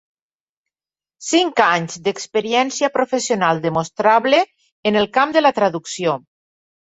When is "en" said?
4.93-4.97